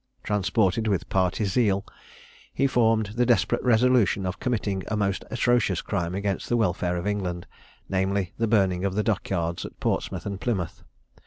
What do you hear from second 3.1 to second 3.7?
the desperate